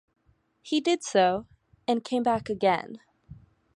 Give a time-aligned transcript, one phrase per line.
[0.63, 1.45] He did so,
[1.87, 3.01] and came back again.